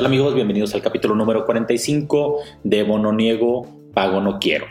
[0.00, 0.34] Tal amigos?
[0.34, 4.64] Bienvenidos al capítulo número 45 de Bono Niego, Pago No Quiero.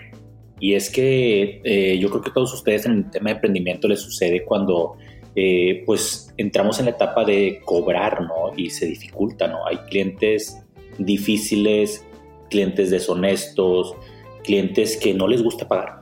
[0.59, 3.87] Y es que eh, yo creo que a todos ustedes en el tema de emprendimiento
[3.87, 4.95] les sucede cuando
[5.35, 8.53] eh, pues entramos en la etapa de cobrar, ¿no?
[8.57, 9.67] Y se dificulta, ¿no?
[9.67, 10.63] Hay clientes
[10.97, 12.03] difíciles,
[12.49, 13.93] clientes deshonestos,
[14.43, 16.01] clientes que no les gusta pagar.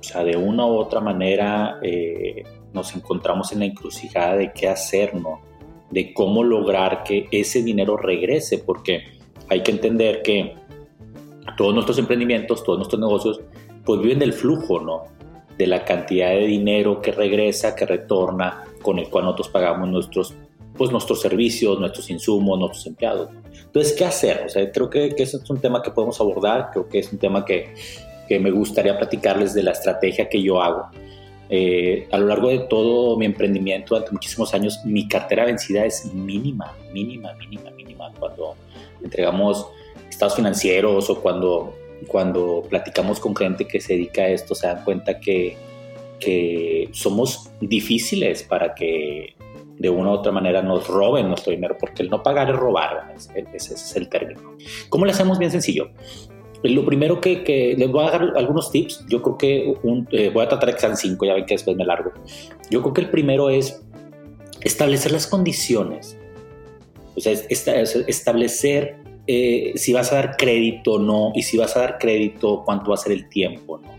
[0.00, 4.66] O sea, de una u otra manera eh, nos encontramos en la encrucijada de qué
[4.66, 5.51] hacer, ¿no?
[5.92, 9.04] De cómo lograr que ese dinero regrese, porque
[9.48, 10.54] hay que entender que
[11.56, 13.40] todos nuestros emprendimientos, todos nuestros negocios,
[13.84, 15.04] pues viven del flujo, ¿no?
[15.58, 20.34] De la cantidad de dinero que regresa, que retorna, con el cual nosotros pagamos nuestros,
[20.76, 23.28] pues nuestros servicios, nuestros insumos, nuestros empleados.
[23.66, 24.44] Entonces, ¿qué hacer?
[24.46, 27.12] O sea, creo que, que ese es un tema que podemos abordar, creo que es
[27.12, 27.74] un tema que,
[28.26, 30.86] que me gustaría platicarles de la estrategia que yo hago
[31.54, 36.06] eh, a lo largo de todo mi emprendimiento, durante muchísimos años, mi cartera vencida es
[36.14, 38.10] mínima, mínima, mínima, mínima.
[38.18, 38.56] Cuando
[39.04, 39.66] entregamos
[40.08, 44.82] estados financieros o cuando, cuando platicamos con gente que se dedica a esto, se dan
[44.82, 45.58] cuenta que,
[46.18, 49.34] que somos difíciles para que
[49.78, 53.14] de una u otra manera nos roben nuestro dinero, porque el no pagar es robar,
[53.52, 54.56] ese es el término.
[54.88, 55.90] ¿Cómo le hacemos bien sencillo?
[56.62, 59.74] Lo primero que, les voy a dar algunos tips, yo creo que
[60.12, 62.12] eh, voy a tratar que sean cinco, ya ven que después me largo.
[62.70, 63.82] Yo creo que el primero es
[64.60, 66.16] establecer las condiciones,
[67.16, 68.96] o sea, establecer
[69.26, 72.90] eh, si vas a dar crédito o no, y si vas a dar crédito, cuánto
[72.90, 73.92] va a ser el tiempo, ¿no?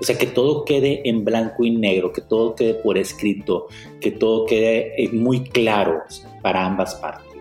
[0.00, 3.68] O sea, que todo quede en blanco y negro, que todo quede por escrito,
[4.00, 6.02] que todo quede eh, muy claro
[6.42, 7.31] para ambas partes.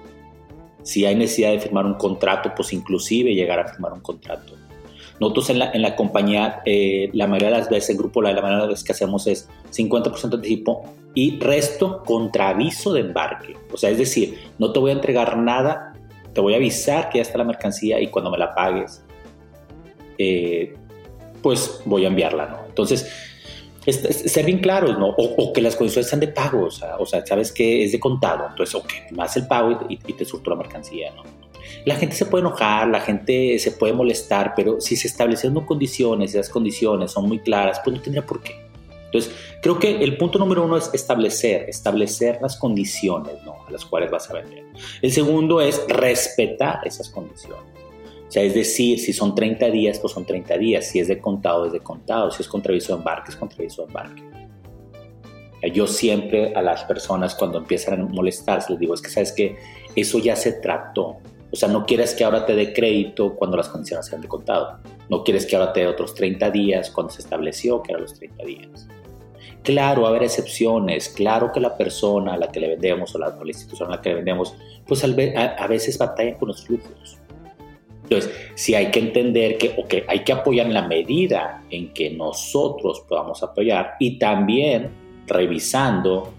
[0.84, 4.54] Si hay necesidad de firmar un contrato, pues inclusive llegar a firmar un contrato.
[5.20, 8.34] Nosotros en la, en la compañía, eh, la mayoría de las veces, el grupo, la,
[8.34, 10.84] la mayoría de las veces que hacemos es 50% de anticipo
[11.14, 13.56] y resto contra aviso de embarque.
[13.72, 15.94] O sea, es decir, no te voy a entregar nada,
[16.34, 19.04] te voy a avisar que ya está la mercancía y cuando me la pagues,
[20.18, 20.74] eh,
[21.44, 22.60] pues voy a enviarla, ¿no?
[22.68, 23.31] Entonces,
[23.88, 25.10] ser bien claros, ¿no?
[25.10, 28.00] O, que las condiciones sean de pago, o sea, o sea, sabes que es de
[28.00, 31.24] contado, entonces, ok, más el pago y, y te surto la mercancía, ¿no?
[31.86, 36.36] La gente se puede enojar, la gente se puede molestar, pero si se establecen condiciones
[36.36, 38.72] esas condiciones son muy claras, pues no tendría por qué.
[39.06, 43.66] Entonces, creo que el punto número uno es establecer, establecer las condiciones ¿no?
[43.68, 44.64] a las cuales vas a vender.
[45.02, 47.81] El segundo es respetar esas condiciones.
[48.32, 50.88] O sea, es decir, si son 30 días, pues son 30 días.
[50.88, 52.32] Si es de contado, es de contado.
[52.32, 54.24] Si es contraviso de embarque, es contraviso de embarque.
[55.74, 59.58] Yo siempre a las personas cuando empiezan a molestarse les digo, es que sabes que
[59.98, 61.18] eso ya se trató.
[61.52, 64.80] O sea, no quieres que ahora te dé crédito cuando las condiciones sean de contado.
[65.10, 68.14] No quieres que ahora te dé otros 30 días cuando se estableció que eran los
[68.14, 68.88] 30 días.
[69.62, 71.10] Claro, a haber excepciones.
[71.10, 74.08] Claro que la persona a la que le vendemos o la, institución a la que
[74.08, 74.56] le vendemos,
[74.88, 77.20] pues a, veces batalla con los flujos.
[78.12, 82.10] Entonces, sí hay que entender que okay, hay que apoyar en la medida en que
[82.10, 84.90] nosotros podamos apoyar y también
[85.28, 86.34] revisando,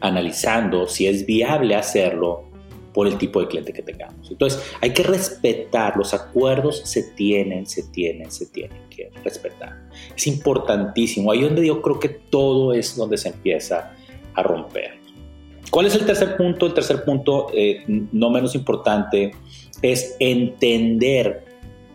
[0.00, 2.44] analizando si es viable hacerlo
[2.94, 4.30] por el tipo de cliente que tengamos.
[4.30, 9.90] Entonces, hay que respetar, los acuerdos se tienen, se tienen, se tienen que respetar.
[10.16, 13.92] Es importantísimo, ahí donde yo creo que todo es donde se empieza
[14.32, 14.97] a romper.
[15.70, 16.66] ¿Cuál es el tercer punto?
[16.66, 19.32] El tercer punto, eh, no menos importante,
[19.82, 21.44] es entender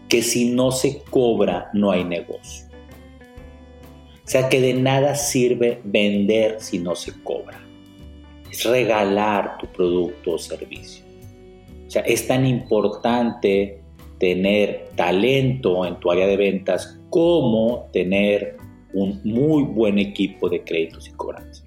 [0.07, 2.67] que si no se cobra, no hay negocio.
[4.25, 7.63] O sea que de nada sirve vender si no se cobra
[8.53, 11.03] es regalar tu producto o servicio.
[11.87, 13.81] O sea, es tan importante
[14.19, 18.57] tener talento en tu área de ventas como tener
[18.93, 21.62] un muy buen equipo de créditos y cobranzas.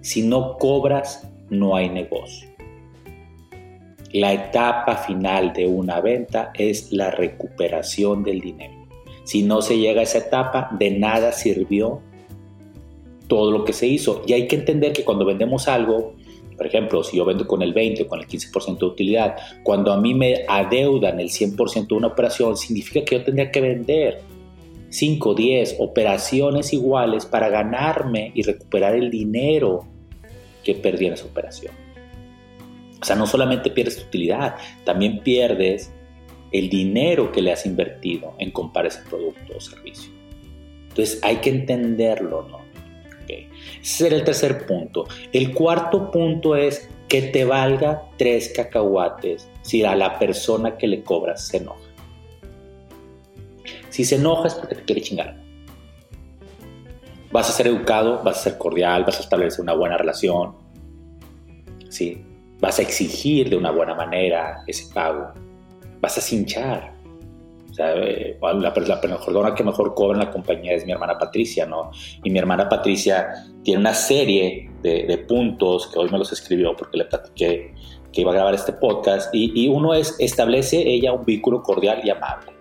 [0.00, 2.48] Si no cobras, no hay negocio.
[4.12, 8.74] La etapa final de una venta es la recuperación del dinero.
[9.24, 12.00] Si no se llega a esa etapa, de nada sirvió
[13.28, 14.22] todo lo que se hizo.
[14.26, 16.14] Y hay que entender que cuando vendemos algo,
[16.56, 19.92] por ejemplo, si yo vendo con el 20 o con el 15% de utilidad, cuando
[19.92, 24.20] a mí me adeudan el 100% de una operación, significa que yo tendría que vender
[24.90, 29.86] 5, 10 operaciones iguales para ganarme y recuperar el dinero
[30.62, 31.72] que perdí en esa operación.
[33.00, 35.90] O sea, no solamente pierdes tu utilidad, también pierdes
[36.52, 40.12] el dinero que le has invertido en comprar ese producto o servicio.
[40.88, 42.70] Entonces hay que entenderlo, ¿no?
[43.80, 45.06] Ese sería el tercer punto.
[45.32, 51.02] El cuarto punto es que te valga tres cacahuates si a la persona que le
[51.02, 51.89] cobras se enoja.
[54.00, 55.36] Si se enoja es porque te quiere chingar.
[57.30, 60.54] Vas a ser educado, vas a ser cordial, vas a establecer una buena relación.
[61.90, 62.24] ¿sí?
[62.60, 65.34] Vas a exigir de una buena manera ese pago.
[66.00, 66.94] Vas a cinchar.
[67.70, 71.18] O sea, eh, la, la persona que mejor cobra en la compañía es mi hermana
[71.18, 71.90] Patricia, ¿no?
[72.24, 73.28] Y mi hermana Patricia
[73.62, 77.74] tiene una serie de, puntos que hoy me los escribió porque le platiqué
[78.14, 79.28] que iba a grabar este podcast.
[79.34, 82.59] Y, y uno es, establece ella un vínculo cordial y amable.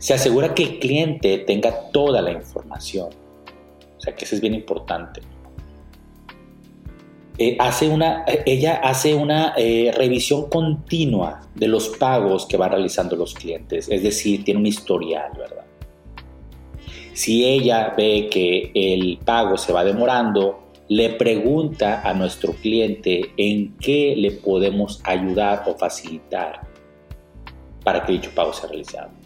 [0.00, 3.10] Se asegura que el cliente tenga toda la información.
[3.96, 5.20] O sea, que eso es bien importante.
[7.36, 13.14] Eh, hace una, ella hace una eh, revisión continua de los pagos que van realizando
[13.14, 15.64] los clientes, es decir, tiene un historial, ¿verdad?
[17.12, 23.76] Si ella ve que el pago se va demorando, le pregunta a nuestro cliente en
[23.76, 26.60] qué le podemos ayudar o facilitar
[27.84, 29.19] para que dicho pago sea realizado.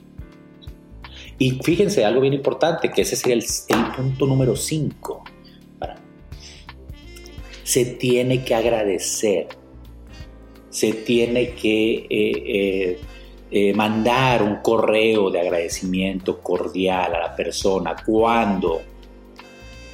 [1.39, 3.45] Y fíjense, algo bien importante, que ese sería el,
[3.97, 5.25] punto número 5
[7.65, 9.49] se tiene que agradecer,
[10.69, 13.01] se tiene que eh, eh,
[13.51, 18.83] eh, mandar un correo de agradecimiento cordial a la persona cuando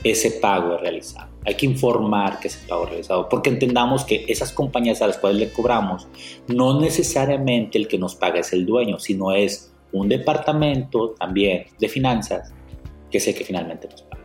[0.02, 1.30] ese pago es realizado.
[1.46, 5.18] Hay que informar que ese pago es realizado, porque entendamos que esas compañías a las
[5.18, 6.08] cuales le cobramos,
[6.48, 11.88] no necesariamente el que nos paga es el dueño, sino es un departamento también de
[11.88, 12.52] finanzas
[13.10, 14.24] que el que finalmente nos paga.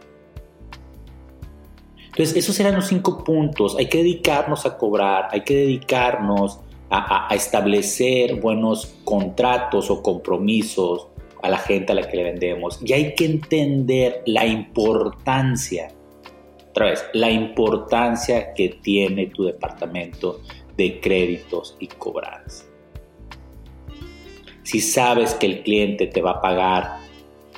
[2.16, 3.76] Entonces, esos eran los cinco puntos.
[3.78, 6.60] Hay que dedicarnos a cobrar, hay que dedicarnos
[6.90, 11.08] a, establecer buenos contratos o compromisos
[11.42, 12.80] a la gente a la que le vendemos.
[12.86, 15.90] Y hay que entender la importancia,
[16.70, 20.40] otra vez, la importancia que tiene tu departamento
[20.78, 22.75] de créditos y cobranzas.
[24.66, 27.06] Si sabes que el cliente te va a pagar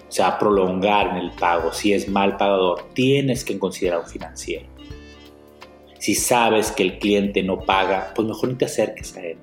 [0.09, 4.07] se va a prolongar en el pago, si es mal pagador, tienes que considerar un
[4.07, 4.65] financiero.
[6.00, 9.38] Si sabes que el cliente no paga, pues mejor no te acerques a él.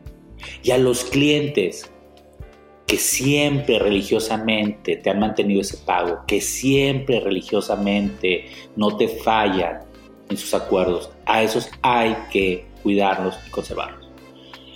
[0.62, 1.90] Y a los clientes
[2.86, 8.46] que siempre religiosamente te han mantenido ese pago, que siempre religiosamente
[8.76, 9.80] no te fallan
[10.30, 14.03] en sus acuerdos, a esos hay que cuidarlos y conservarlos.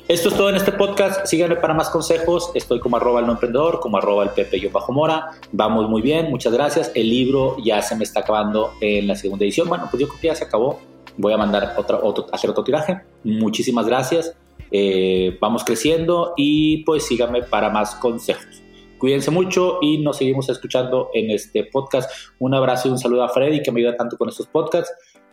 [0.08, 1.26] Esto es todo en este podcast.
[1.26, 2.50] Síganme para más consejos.
[2.54, 5.32] Estoy como arroba el no emprendedor, como arroba el pepe yo bajo mora.
[5.52, 6.90] Vamos muy bien, muchas gracias.
[6.94, 9.68] El libro ya se me está acabando en la segunda edición.
[9.68, 10.80] Bueno, pues yo creo que ya se acabó.
[11.18, 13.02] Voy a mandar otra, otro, hacer otro tiraje.
[13.22, 14.34] Muchísimas gracias.
[14.70, 18.62] Eh, vamos creciendo y pues síganme para más consejos.
[18.96, 22.10] Cuídense mucho y nos seguimos escuchando en este podcast.
[22.38, 24.90] Un abrazo y un saludo a Freddy que me ayuda tanto con estos podcasts.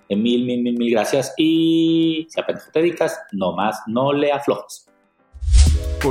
[0.09, 1.33] Mil, mil, mil, mil gracias.
[1.37, 4.85] Y si apenas te dedicas, no más, no le aflojes.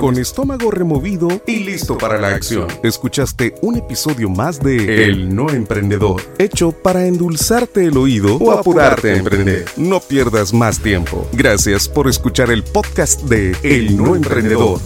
[0.00, 2.67] Con estómago removido y listo para la acción.
[2.82, 9.12] Escuchaste un episodio más de El No Emprendedor, hecho para endulzarte el oído o apurarte
[9.12, 9.67] a emprender.
[9.76, 11.29] No pierdas más tiempo.
[11.32, 14.81] Gracias por escuchar el podcast de El No Emprendedor.